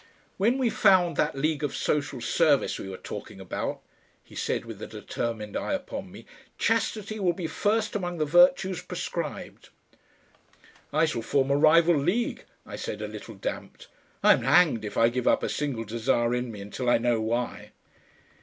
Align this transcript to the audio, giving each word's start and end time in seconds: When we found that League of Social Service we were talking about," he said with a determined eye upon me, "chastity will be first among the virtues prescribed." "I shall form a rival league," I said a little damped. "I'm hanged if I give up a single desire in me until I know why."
When 0.37 0.57
we 0.57 0.71
found 0.71 1.15
that 1.17 1.37
League 1.37 1.63
of 1.63 1.75
Social 1.75 2.21
Service 2.21 2.79
we 2.79 2.89
were 2.89 2.97
talking 2.97 3.39
about," 3.39 3.81
he 4.23 4.33
said 4.33 4.65
with 4.65 4.81
a 4.81 4.87
determined 4.87 5.55
eye 5.55 5.73
upon 5.73 6.11
me, 6.11 6.25
"chastity 6.57 7.19
will 7.19 7.33
be 7.33 7.45
first 7.45 7.95
among 7.95 8.17
the 8.17 8.25
virtues 8.25 8.81
prescribed." 8.81 9.69
"I 10.91 11.05
shall 11.05 11.21
form 11.21 11.51
a 11.51 11.55
rival 11.55 11.95
league," 11.95 12.45
I 12.65 12.77
said 12.77 13.03
a 13.03 13.07
little 13.07 13.35
damped. 13.35 13.89
"I'm 14.23 14.41
hanged 14.41 14.83
if 14.85 14.97
I 14.97 15.09
give 15.09 15.27
up 15.27 15.43
a 15.43 15.49
single 15.49 15.83
desire 15.83 16.33
in 16.33 16.51
me 16.51 16.61
until 16.61 16.89
I 16.89 16.97
know 16.97 17.21
why." 17.21 17.69